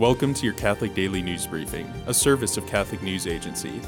Welcome 0.00 0.32
to 0.32 0.46
your 0.46 0.54
Catholic 0.54 0.94
Daily 0.94 1.20
News 1.20 1.46
Briefing, 1.46 1.86
a 2.06 2.14
service 2.14 2.56
of 2.56 2.66
Catholic 2.66 3.02
News 3.02 3.26
Agency. 3.26 3.82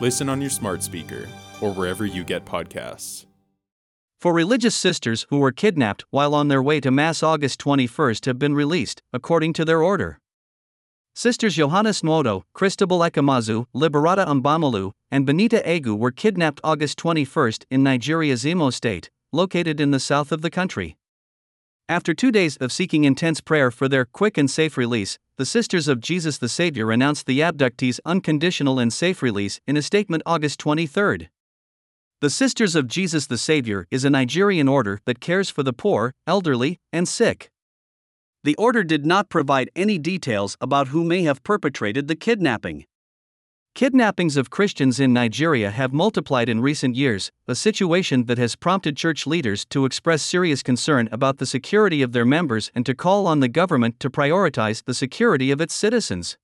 Listen 0.00 0.28
on 0.28 0.40
your 0.40 0.50
smart 0.50 0.82
speaker 0.82 1.28
or 1.60 1.72
wherever 1.72 2.04
you 2.04 2.24
get 2.24 2.44
podcasts. 2.44 3.24
Four 4.20 4.32
religious 4.32 4.74
sisters 4.74 5.28
who 5.30 5.38
were 5.38 5.52
kidnapped 5.52 6.04
while 6.10 6.34
on 6.34 6.48
their 6.48 6.60
way 6.60 6.80
to 6.80 6.90
Mass 6.90 7.22
August 7.22 7.60
21st 7.60 8.24
have 8.26 8.36
been 8.36 8.56
released, 8.56 9.00
according 9.12 9.52
to 9.52 9.64
their 9.64 9.80
order. 9.80 10.18
Sisters 11.14 11.54
Johannes 11.54 12.02
Nwodo, 12.02 12.42
Christabel 12.52 12.98
Ezemezu, 12.98 13.66
Liberata 13.72 14.26
Mbamalu, 14.26 14.90
and 15.12 15.24
Benita 15.24 15.62
Agu 15.64 15.96
were 15.96 16.10
kidnapped 16.10 16.60
August 16.64 16.98
21st 16.98 17.64
in 17.70 17.84
Nigeria's 17.84 18.44
Imo 18.44 18.70
state, 18.70 19.08
located 19.32 19.80
in 19.80 19.92
the 19.92 20.00
south 20.00 20.32
of 20.32 20.42
the 20.42 20.50
country. 20.50 20.96
After 21.88 22.14
two 22.14 22.32
days 22.32 22.56
of 22.56 22.72
seeking 22.72 23.04
intense 23.04 23.40
prayer 23.42 23.70
for 23.70 23.88
their 23.88 24.06
quick 24.06 24.38
and 24.38 24.50
safe 24.50 24.78
release, 24.78 25.18
the 25.36 25.44
Sisters 25.44 25.88
of 25.88 26.00
Jesus 26.00 26.38
the 26.38 26.48
Savior 26.48 26.92
announced 26.92 27.26
the 27.26 27.40
abductees' 27.40 27.98
unconditional 28.04 28.78
and 28.78 28.92
safe 28.92 29.20
release 29.20 29.60
in 29.66 29.76
a 29.76 29.82
statement 29.82 30.22
August 30.24 30.60
23. 30.60 31.28
The 32.20 32.30
Sisters 32.30 32.76
of 32.76 32.86
Jesus 32.86 33.26
the 33.26 33.36
Savior 33.36 33.88
is 33.90 34.04
a 34.04 34.10
Nigerian 34.10 34.68
order 34.68 35.00
that 35.06 35.18
cares 35.18 35.50
for 35.50 35.64
the 35.64 35.72
poor, 35.72 36.14
elderly, 36.24 36.78
and 36.92 37.08
sick. 37.08 37.50
The 38.44 38.54
order 38.54 38.84
did 38.84 39.04
not 39.04 39.28
provide 39.28 39.70
any 39.74 39.98
details 39.98 40.56
about 40.60 40.88
who 40.88 41.02
may 41.02 41.24
have 41.24 41.42
perpetrated 41.42 42.06
the 42.06 42.14
kidnapping. 42.14 42.84
Kidnappings 43.74 44.36
of 44.36 44.50
Christians 44.50 45.00
in 45.00 45.12
Nigeria 45.12 45.72
have 45.72 45.92
multiplied 45.92 46.48
in 46.48 46.60
recent 46.60 46.94
years, 46.94 47.32
a 47.48 47.56
situation 47.56 48.26
that 48.26 48.38
has 48.38 48.54
prompted 48.54 48.96
church 48.96 49.26
leaders 49.26 49.64
to 49.64 49.84
express 49.84 50.22
serious 50.22 50.62
concern 50.62 51.08
about 51.10 51.38
the 51.38 51.44
security 51.46 52.00
of 52.00 52.12
their 52.12 52.24
members 52.24 52.70
and 52.72 52.86
to 52.86 52.94
call 52.94 53.26
on 53.26 53.40
the 53.40 53.48
government 53.48 53.98
to 53.98 54.08
prioritize 54.08 54.84
the 54.84 54.94
security 54.94 55.50
of 55.50 55.60
its 55.60 55.74
citizens. 55.74 56.38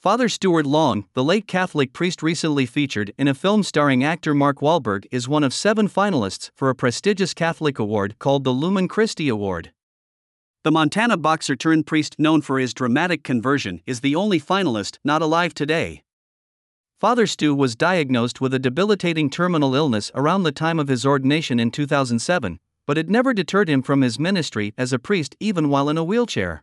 Father 0.00 0.28
Stuart 0.28 0.66
Long, 0.66 1.04
the 1.14 1.22
late 1.22 1.46
Catholic 1.46 1.92
priest 1.92 2.24
recently 2.24 2.66
featured 2.66 3.12
in 3.16 3.28
a 3.28 3.34
film 3.34 3.62
starring 3.62 4.02
actor 4.02 4.34
Mark 4.34 4.58
Wahlberg, 4.62 5.06
is 5.12 5.28
one 5.28 5.44
of 5.44 5.54
seven 5.54 5.88
finalists 5.88 6.50
for 6.56 6.70
a 6.70 6.74
prestigious 6.74 7.34
Catholic 7.34 7.78
award 7.78 8.18
called 8.18 8.42
the 8.42 8.50
Lumen 8.50 8.88
Christi 8.88 9.28
Award. 9.28 9.70
The 10.64 10.70
Montana 10.70 11.16
boxer 11.16 11.56
turned 11.56 11.88
priest 11.88 12.20
known 12.20 12.40
for 12.40 12.60
his 12.60 12.72
dramatic 12.72 13.24
conversion 13.24 13.80
is 13.84 13.98
the 13.98 14.14
only 14.14 14.38
finalist 14.38 14.98
not 15.02 15.20
alive 15.20 15.54
today. 15.54 16.04
Father 17.00 17.26
Stu 17.26 17.52
was 17.52 17.74
diagnosed 17.74 18.40
with 18.40 18.54
a 18.54 18.60
debilitating 18.60 19.28
terminal 19.28 19.74
illness 19.74 20.12
around 20.14 20.44
the 20.44 20.52
time 20.52 20.78
of 20.78 20.86
his 20.86 21.04
ordination 21.04 21.58
in 21.58 21.72
2007, 21.72 22.60
but 22.86 22.96
it 22.96 23.08
never 23.08 23.34
deterred 23.34 23.68
him 23.68 23.82
from 23.82 24.02
his 24.02 24.20
ministry 24.20 24.72
as 24.78 24.92
a 24.92 25.00
priest 25.00 25.34
even 25.40 25.68
while 25.68 25.88
in 25.88 25.98
a 25.98 26.04
wheelchair. 26.04 26.62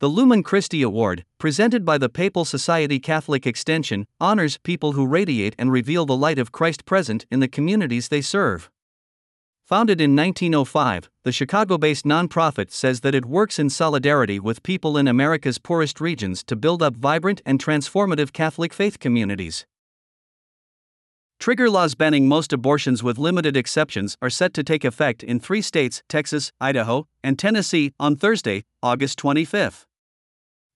The 0.00 0.08
Lumen 0.08 0.42
Christi 0.42 0.80
Award, 0.80 1.26
presented 1.36 1.84
by 1.84 1.98
the 1.98 2.08
Papal 2.08 2.46
Society 2.46 2.98
Catholic 2.98 3.46
Extension, 3.46 4.06
honors 4.18 4.56
people 4.56 4.92
who 4.92 5.06
radiate 5.06 5.54
and 5.58 5.70
reveal 5.70 6.06
the 6.06 6.16
light 6.16 6.38
of 6.38 6.52
Christ 6.52 6.86
present 6.86 7.26
in 7.30 7.40
the 7.40 7.48
communities 7.48 8.08
they 8.08 8.22
serve. 8.22 8.70
Founded 9.64 9.98
in 9.98 10.14
1905, 10.14 11.08
the 11.22 11.32
Chicago 11.32 11.78
based 11.78 12.04
nonprofit 12.04 12.70
says 12.70 13.00
that 13.00 13.14
it 13.14 13.24
works 13.24 13.58
in 13.58 13.70
solidarity 13.70 14.38
with 14.38 14.62
people 14.62 14.98
in 14.98 15.08
America's 15.08 15.56
poorest 15.56 16.02
regions 16.02 16.44
to 16.44 16.54
build 16.54 16.82
up 16.82 16.94
vibrant 16.94 17.40
and 17.46 17.58
transformative 17.58 18.34
Catholic 18.34 18.74
faith 18.74 18.98
communities. 18.98 19.64
Trigger 21.40 21.70
laws 21.70 21.94
banning 21.94 22.28
most 22.28 22.52
abortions 22.52 23.02
with 23.02 23.16
limited 23.16 23.56
exceptions 23.56 24.18
are 24.20 24.28
set 24.28 24.52
to 24.52 24.62
take 24.62 24.84
effect 24.84 25.22
in 25.22 25.40
three 25.40 25.62
states 25.62 26.02
Texas, 26.10 26.52
Idaho, 26.60 27.06
and 27.22 27.38
Tennessee 27.38 27.94
on 27.98 28.16
Thursday, 28.16 28.64
August 28.82 29.16
25. 29.16 29.86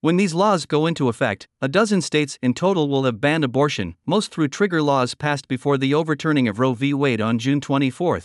When 0.00 0.16
these 0.16 0.33
laws 0.33 0.64
go 0.64 0.86
into 0.86 1.11
effect, 1.11 1.47
a 1.61 1.69
dozen 1.69 2.00
states 2.00 2.39
in 2.41 2.55
total 2.55 2.89
will 2.89 3.05
have 3.05 3.20
banned 3.20 3.44
abortion, 3.44 3.97
most 4.06 4.33
through 4.33 4.48
trigger 4.48 4.81
laws 4.81 5.15
passed 5.15 5.47
before 5.47 5.77
the 5.77 5.93
overturning 5.93 6.48
of 6.48 6.59
Roe 6.59 6.72
v. 6.72 6.94
Wade 6.94 7.21
on 7.21 7.38
June 7.38 7.60
24. 7.60 8.21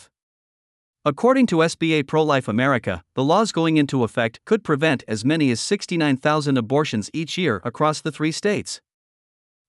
According 1.06 1.48
to 1.48 1.58
SBA 1.58 2.08
Pro 2.08 2.24
Life 2.24 2.48
America, 2.48 3.04
the 3.14 3.26
laws 3.26 3.52
going 3.52 3.76
into 3.76 4.06
effect 4.06 4.40
could 4.46 4.64
prevent 4.64 5.04
as 5.06 5.26
many 5.26 5.52
as 5.52 5.60
69,000 5.60 6.58
abortions 6.58 7.10
each 7.12 7.38
year 7.38 7.62
across 7.66 8.00
the 8.00 8.10
three 8.10 8.32
states. 8.32 8.80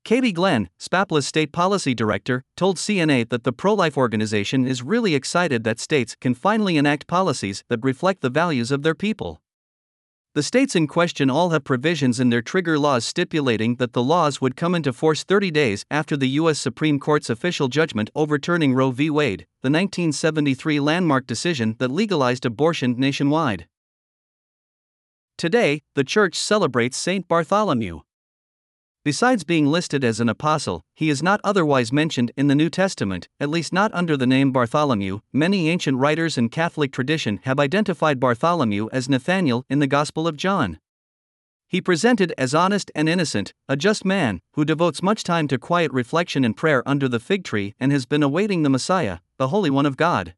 Katie 0.05 0.31
Glenn, 0.31 0.69
SPAPLA's 0.79 1.27
state 1.27 1.51
policy 1.51 1.93
director, 1.93 2.45
told 2.57 2.77
CNA 2.77 3.29
that 3.31 3.43
the 3.43 3.53
pro 3.53 3.75
life 3.75 3.97
organization 3.97 4.65
is 4.65 4.85
really 4.85 5.17
excited 5.17 5.65
that 5.65 5.81
states 5.81 6.15
can 6.21 6.35
finally 6.35 6.77
enact 6.77 7.09
policies 7.09 7.65
that 7.69 7.83
reflect 7.83 8.21
the 8.21 8.31
values 8.31 8.71
of 8.71 8.83
their 8.83 8.95
people. 8.95 9.41
The 10.35 10.43
states 10.43 10.75
in 10.75 10.89
question 10.89 11.31
all 11.31 11.51
have 11.51 11.63
provisions 11.63 12.19
in 12.19 12.31
their 12.31 12.43
trigger 12.43 12.77
laws 12.77 13.05
stipulating 13.05 13.77
that 13.77 13.93
the 13.93 14.03
laws 14.03 14.41
would 14.41 14.57
come 14.57 14.75
into 14.75 14.93
force 14.93 15.23
30 15.23 15.53
days 15.53 15.85
after 15.93 16.17
the 16.17 16.29
U.S. 16.41 16.59
Supreme 16.59 16.99
Court's 16.99 17.31
official 17.31 17.69
judgment 17.69 18.11
overturning 18.17 18.75
Roe 18.75 18.91
v. 18.91 19.11
Wade, 19.11 19.47
the 19.63 19.71
1973 19.71 20.81
landmark 20.81 21.29
decision 21.29 21.77
that 21.79 21.93
legalized 21.93 22.45
abortion 22.45 22.99
nationwide. 22.99 23.69
Today, 25.39 25.83
the 25.95 26.03
Church 26.03 26.35
celebrates 26.35 26.97
St. 26.97 27.29
Bartholomew. 27.29 28.01
Besides 29.05 29.45
being 29.45 29.67
listed 29.67 30.03
as 30.03 30.19
an 30.19 30.31
apostle, 30.31 30.83
he 30.95 31.11
is 31.11 31.23
not 31.23 31.39
otherwise 31.45 31.93
mentioned 31.93 32.33
in 32.39 32.47
the 32.47 32.55
New 32.55 32.71
Testament, 32.71 33.29
at 33.39 33.51
least 33.51 33.71
not 33.71 33.93
under 33.93 34.17
the 34.17 34.27
name 34.27 34.51
Bartholomew. 34.51 35.21
Many 35.31 35.69
ancient 35.69 35.99
writers 35.99 36.39
and 36.39 36.51
Catholic 36.51 36.91
tradition 36.91 37.39
have 37.43 37.61
identified 37.61 38.19
Bartholomew 38.19 38.89
as 38.93 39.07
Nathanael 39.07 39.67
in 39.69 39.81
the 39.81 39.87
Gospel 39.87 40.27
of 40.27 40.39
John. 40.39 40.79
He 41.69 41.83
presented 41.83 42.33
as 42.39 42.55
honest 42.55 42.91
and 42.95 43.07
innocent, 43.07 43.53
a 43.69 43.77
just 43.77 44.07
man, 44.07 44.41
who 44.55 44.65
devotes 44.65 45.03
much 45.03 45.23
time 45.23 45.49
to 45.49 45.59
quiet 45.59 45.93
reflection 45.93 46.43
and 46.43 46.57
prayer 46.57 46.83
under 46.89 47.07
the 47.07 47.21
fig 47.21 47.45
tree 47.45 47.75
and 47.79 47.93
has 47.93 48.07
been 48.07 48.23
awaiting 48.23 48.63
the 48.63 48.71
Messiah, 48.71 49.19
the 49.37 49.49
Holy 49.49 49.69
One 49.69 49.85
of 49.85 49.99
God. 49.99 50.35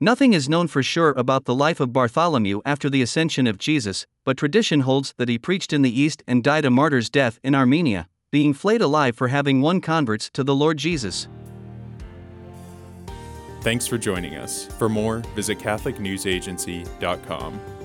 Nothing 0.00 0.32
is 0.32 0.48
known 0.48 0.68
for 0.68 0.80
sure 0.80 1.12
about 1.16 1.44
the 1.44 1.54
life 1.54 1.80
of 1.80 1.92
Bartholomew 1.92 2.60
after 2.64 2.88
the 2.88 3.02
ascension 3.02 3.48
of 3.48 3.58
Jesus, 3.58 4.06
but 4.24 4.36
tradition 4.36 4.80
holds 4.80 5.12
that 5.16 5.28
he 5.28 5.38
preached 5.38 5.72
in 5.72 5.82
the 5.82 6.00
East 6.00 6.22
and 6.28 6.44
died 6.44 6.64
a 6.64 6.70
martyr's 6.70 7.10
death 7.10 7.40
in 7.42 7.52
Armenia, 7.52 8.06
being 8.30 8.54
flayed 8.54 8.80
alive 8.80 9.16
for 9.16 9.26
having 9.26 9.60
won 9.60 9.80
converts 9.80 10.30
to 10.34 10.44
the 10.44 10.54
Lord 10.54 10.78
Jesus. 10.78 11.26
Thanks 13.62 13.88
for 13.88 13.98
joining 13.98 14.36
us. 14.36 14.66
For 14.78 14.88
more, 14.88 15.18
visit 15.34 15.58
CatholicNewsAgency.com. 15.58 17.77